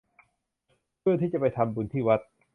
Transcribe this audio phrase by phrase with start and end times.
[0.99, 2.19] เพื่อที่จะไปทำบุญที่วัด